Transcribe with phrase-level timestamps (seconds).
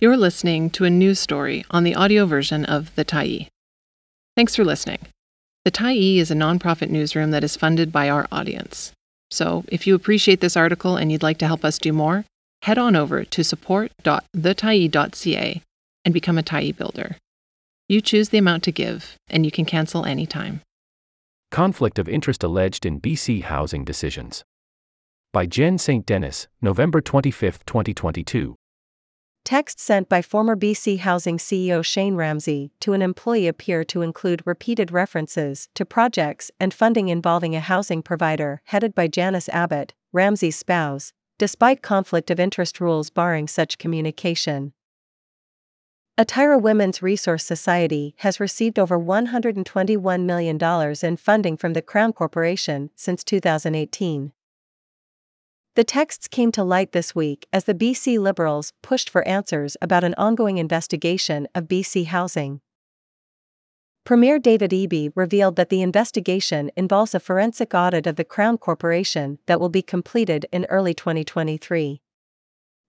[0.00, 3.48] You're listening to a news story on the audio version of The Tyee.
[4.36, 5.00] Thanks for listening.
[5.64, 8.92] The Tyee is a nonprofit newsroom that is funded by our audience.
[9.32, 12.24] So, if you appreciate this article and you'd like to help us do more,
[12.62, 15.62] head on over to support.thetyee.ca
[16.04, 17.16] and become a Tyee builder.
[17.88, 20.60] You choose the amount to give, and you can cancel anytime.
[21.50, 24.44] Conflict of interest alleged in BC housing decisions.
[25.32, 26.06] By Jen St.
[26.06, 28.54] Denis, November 25, 2022.
[29.48, 34.42] Text sent by former BC Housing CEO Shane Ramsay to an employee appear to include
[34.44, 40.58] repeated references to projects and funding involving a housing provider headed by Janice Abbott, Ramsay's
[40.58, 44.74] spouse, despite conflict of interest rules barring such communication.
[46.18, 50.58] Atira Women's Resource Society has received over $121 million
[51.02, 54.30] in funding from the Crown Corporation since 2018.
[55.78, 60.02] The texts came to light this week as the BC Liberals pushed for answers about
[60.02, 62.60] an ongoing investigation of BC housing.
[64.04, 69.38] Premier David Eby revealed that the investigation involves a forensic audit of the Crown Corporation
[69.46, 72.02] that will be completed in early 2023.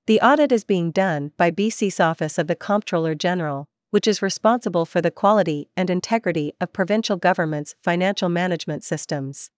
[0.08, 4.88] The audit is being done by BC's Office of the Comptroller General, which is responsible
[4.88, 9.52] for the quality and integrity of provincial government's financial management systems.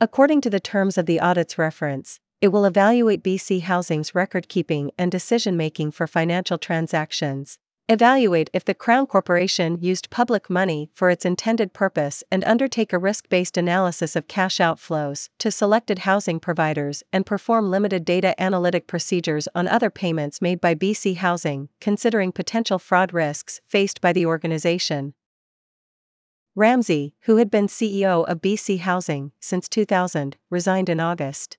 [0.00, 4.90] According to the terms of the audit's reference, it will evaluate BC Housing's record keeping
[4.98, 11.10] and decision making for financial transactions, evaluate if the Crown Corporation used public money for
[11.10, 16.40] its intended purpose, and undertake a risk based analysis of cash outflows to selected housing
[16.40, 22.32] providers and perform limited data analytic procedures on other payments made by BC Housing, considering
[22.32, 25.14] potential fraud risks faced by the organization.
[26.56, 31.58] Ramsay, who had been CEO of BC Housing since 2000, resigned in August.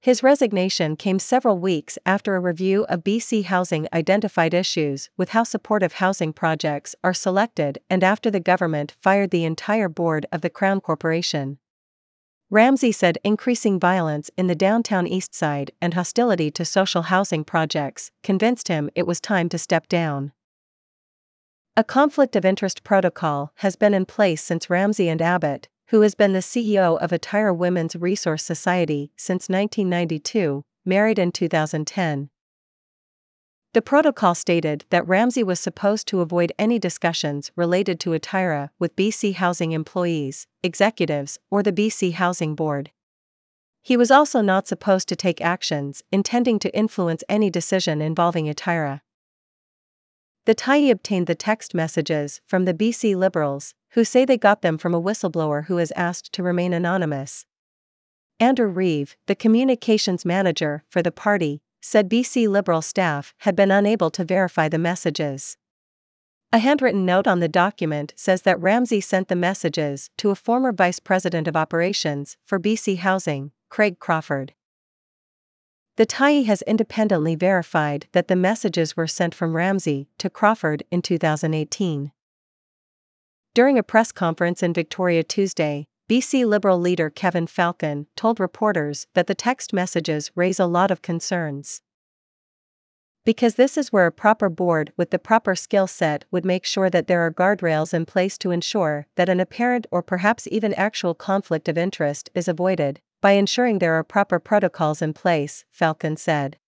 [0.00, 5.42] His resignation came several weeks after a review of BC Housing identified issues with how
[5.42, 10.50] supportive housing projects are selected and after the government fired the entire board of the
[10.50, 11.58] Crown Corporation.
[12.48, 18.12] Ramsay said increasing violence in the downtown east side and hostility to social housing projects
[18.22, 20.30] convinced him it was time to step down.
[21.78, 26.14] A conflict of interest protocol has been in place since Ramsay and Abbott, who has
[26.14, 32.30] been the CEO of Atira Women's Resource Society since 1992, married in 2010.
[33.74, 38.96] The protocol stated that Ramsay was supposed to avoid any discussions related to Atira with
[38.96, 42.90] BC Housing employees, executives, or the BC Housing Board.
[43.82, 49.02] He was also not supposed to take actions intending to influence any decision involving Atira.
[50.46, 54.78] The Tyee obtained the text messages from the BC Liberals, who say they got them
[54.78, 57.46] from a whistleblower who has asked to remain anonymous.
[58.38, 64.08] Andrew Reeve, the communications manager for the party, said BC Liberal staff had been unable
[64.10, 65.56] to verify the messages.
[66.52, 70.72] A handwritten note on the document says that Ramsay sent the messages to a former
[70.72, 74.54] vice president of operations for BC Housing, Craig Crawford.
[75.96, 81.00] The Tyee has independently verified that the messages were sent from Ramsay to Crawford in
[81.00, 82.12] 2018.
[83.54, 89.26] During a press conference in Victoria Tuesday, BC Liberal leader Kevin Falcon told reporters that
[89.26, 91.80] the text messages raise a lot of concerns.
[93.24, 96.90] Because this is where a proper board with the proper skill set would make sure
[96.90, 101.14] that there are guardrails in place to ensure that an apparent or perhaps even actual
[101.14, 106.58] conflict of interest is avoided, by ensuring there are proper protocols in place, Falcon said.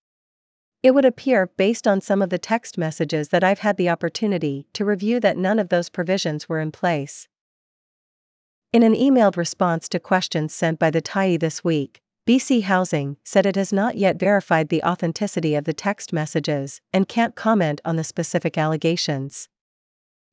[0.83, 4.67] It would appear, based on some of the text messages that I've had the opportunity
[4.75, 7.29] to review, that none of those provisions were in place.
[8.73, 13.47] In an emailed response to questions sent by the Tyee this week, BC Housing said
[13.47, 17.97] it has not yet verified the authenticity of the text messages and can't comment on
[17.97, 19.49] the specific allegations.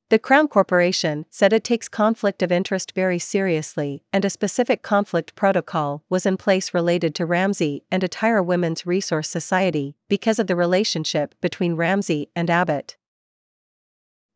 [0.10, 5.34] The Crown Corporation said it takes conflict of interest very seriously, and a specific conflict
[5.34, 10.56] protocol was in place related to Ramsay and Atira Women's Resource Society because of the
[10.56, 12.98] relationship between Ramsay and Abbott.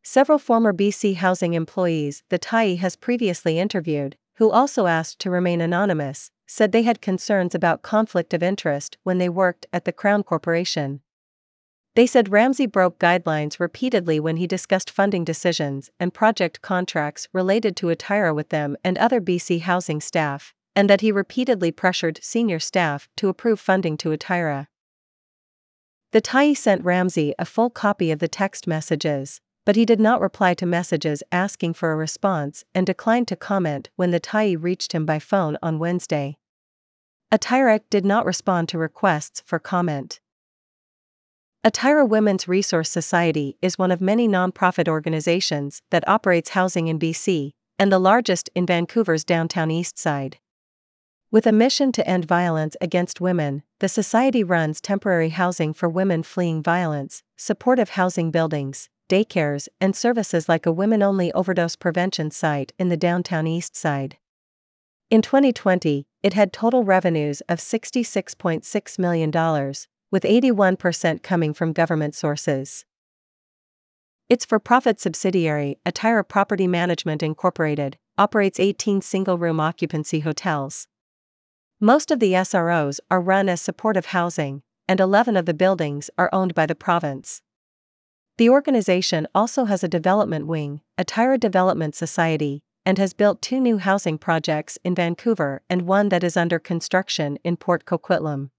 [0.02, 5.60] Several former BC Housing employees the Tyee has previously interviewed, who also asked to remain
[5.60, 10.24] anonymous, said they had concerns about conflict of interest when they worked at the Crown
[10.24, 11.00] Corporation.
[11.96, 17.76] They said Ramsay broke guidelines repeatedly when he discussed funding decisions and project contracts related
[17.76, 22.60] to Atira with them and other BC housing staff, and that he repeatedly pressured senior
[22.60, 24.68] staff to approve funding to Atira.
[26.12, 30.20] The Tyee sent Ramsay a full copy of the text messages, but he did not
[30.20, 34.92] reply to messages asking for a response and declined to comment when the Tyee reached
[34.92, 36.36] him by phone on Wednesday.
[37.32, 40.20] Atira did not respond to requests for comment.
[41.62, 47.50] Atira Women's Resource Society is one of many nonprofit organizations that operates housing in BC,
[47.78, 50.38] and the largest in Vancouver's downtown east side.
[51.30, 56.22] With a mission to end violence against women, the Society runs temporary housing for women
[56.22, 62.72] fleeing violence, supportive housing buildings, daycares, and services like a women only overdose prevention site
[62.78, 64.16] in the downtown east side.
[65.10, 69.30] In 2020, it had total revenues of $66.6 million,
[70.10, 72.84] with 81% coming from government sources.
[74.28, 80.86] Its for profit subsidiary, Atira Property Management Incorporated, operates 18 single room occupancy hotels.
[81.80, 86.28] Most of the SROs are run as supportive housing, and 11 of the buildings are
[86.32, 87.42] owned by the province.
[88.38, 93.78] The organization also has a development wing, Atira Development Society, and has built two new
[93.78, 98.50] housing projects in Vancouver and one that is under construction in Port Coquitlam.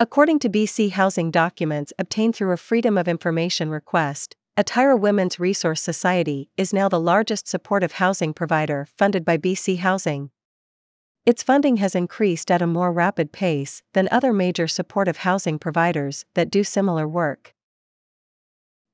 [0.00, 5.80] According to BC Housing documents obtained through a Freedom of Information request, Atira Women's Resource
[5.80, 10.30] Society is now the largest supportive housing provider funded by BC Housing,
[11.26, 16.26] its funding has increased at a more rapid pace than other major supportive housing providers
[16.34, 17.54] that do similar work.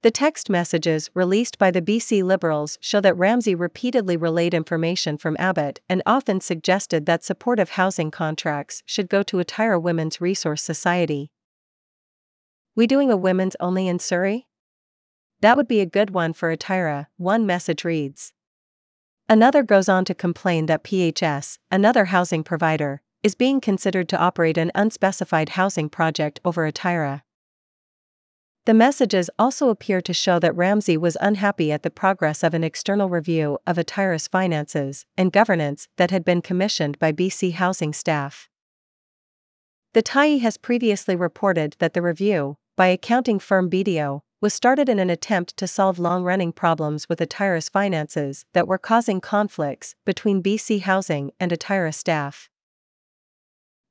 [0.02, 5.36] The text messages released by the BC Liberals show that Ramsay repeatedly relayed information from
[5.38, 11.30] Abbott and often suggested that supportive housing contracts should go to Atira Women's Resource Society.
[12.74, 14.46] We doing a women's only in Surrey?
[15.42, 18.32] That would be a good one for Atira, one message reads.
[19.28, 24.56] Another goes on to complain that PHS, another housing provider, is being considered to operate
[24.56, 27.20] an unspecified housing project over Atira.
[28.66, 32.62] The messages also appear to show that Ramsay was unhappy at the progress of an
[32.62, 38.50] external review of Atira's finances and governance that had been commissioned by BC Housing staff.
[39.94, 44.98] The Tyee has previously reported that the review, by accounting firm BDO, was started in
[44.98, 50.42] an attempt to solve long running problems with Atira's finances that were causing conflicts between
[50.42, 52.49] BC Housing and Atira staff.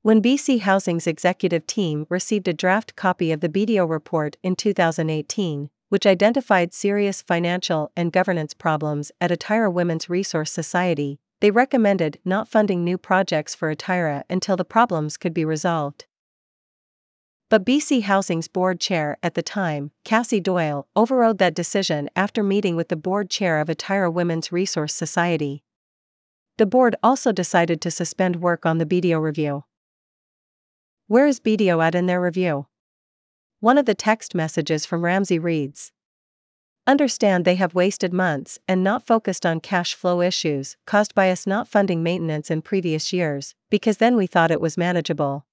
[0.02, 5.68] When BC Housing's executive team received a draft copy of the BDO report in 2018,
[5.90, 12.48] which identified serious financial and governance problems at Atira Women's Resource Society, they recommended not
[12.48, 16.06] funding new projects for Atira until the problems could be resolved.
[17.50, 22.74] But BC Housing's board chair at the time, Cassie Doyle, overrode that decision after meeting
[22.74, 25.62] with the board chair of Atira Women's Resource Society.
[26.56, 29.64] The board also decided to suspend work on the BDO review.
[31.10, 32.68] Where is BDO at in their review?
[33.58, 35.90] One of the text messages from Ramsay reads
[36.86, 41.48] Understand they have wasted months and not focused on cash flow issues caused by us
[41.48, 45.46] not funding maintenance in previous years, because then we thought it was manageable.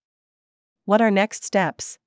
[0.86, 1.98] What are next steps?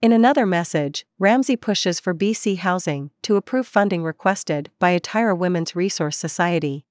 [0.00, 5.76] In another message, Ramsay pushes for BC Housing to approve funding requested by Atira Women's
[5.76, 6.86] Resource Society.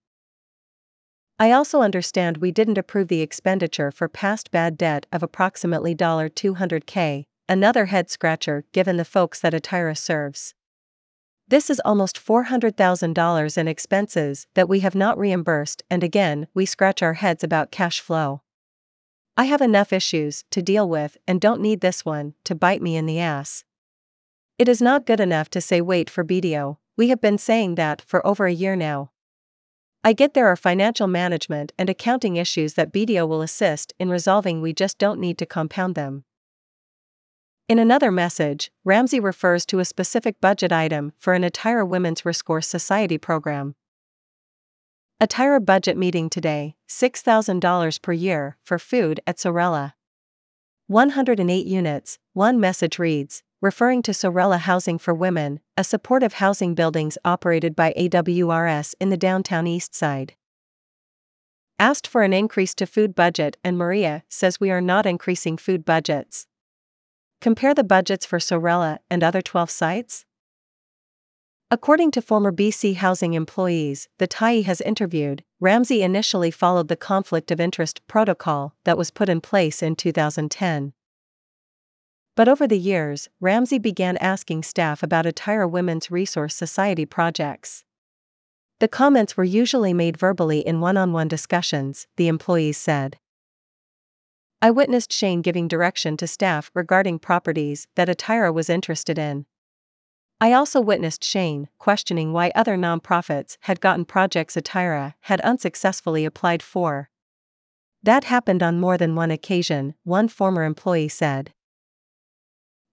[1.38, 7.26] I also understand we didn't approve the expenditure for past bad debt of approximately 200k,
[7.50, 10.54] another head scratcher given the folks that Atira serves.
[11.48, 17.04] This is almost $400,000 in expenses that we have not reimbursed, and again, we scratch
[17.04, 18.42] our heads about cash flow.
[19.36, 22.96] I have enough issues to deal with and don't need this one to bite me
[22.96, 23.66] in the ass.
[24.58, 28.01] It is not good enough to say wait for BDO, we have been saying that
[28.01, 29.12] for over a year now.
[30.07, 34.62] I get there are financial management and accounting issues that BDO will assist in resolving,
[34.62, 36.25] we just don't need to compound them.
[37.67, 42.67] In another message, Ramsay refers to a specific budget item for an Atira Women's Resource
[42.67, 43.74] Society program.
[45.19, 49.95] Atira budget meeting today $6,000 per year for food at Sorella.
[50.85, 57.17] 108 units, one message reads, referring to Sorella Housing for Women, a supportive housing buildings
[57.25, 60.36] operated by AWRS in the downtown east side.
[61.79, 65.84] Asked for an increase to food budget, and Maria says we are not increasing food
[65.84, 66.45] budgets.
[67.41, 70.25] Compare the budgets for Sorella and other 12 sites.
[71.72, 77.50] According to former BC Housing employees, the Tyee has interviewed, Ramsay initially followed the conflict
[77.50, 80.93] of interest protocol that was put in place in 2010.
[82.36, 87.86] But over the years, Ramsay began asking staff about Atira Women's Resource Society projects.
[88.80, 93.18] The comments were usually made verbally in one on one discussions, the employees said.
[94.62, 99.46] I witnessed Shane giving direction to staff regarding properties that Atira was interested in.
[100.42, 106.62] I also witnessed Shane questioning why other nonprofits had gotten projects Atira had unsuccessfully applied
[106.62, 107.10] for.
[108.04, 111.54] That happened on more than one occasion, one former employee said.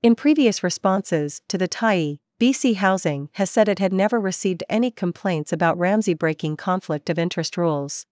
[0.02, 4.90] In previous responses to the Tyee, BC Housing has said it had never received any
[4.90, 8.04] complaints about Ramsay breaking conflict of interest rules.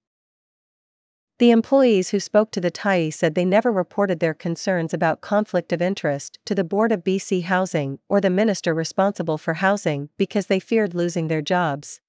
[1.41, 5.73] The employees who spoke to the Tyee said they never reported their concerns about conflict
[5.73, 10.47] of interest to the Board of BC Housing or the minister responsible for housing because
[10.47, 12.01] they feared losing their jobs.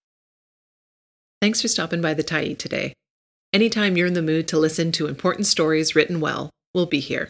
[1.42, 2.94] Thanks for stopping by the Tyee today.
[3.52, 7.30] Anytime you're in the mood to listen to important stories written well, we'll be here.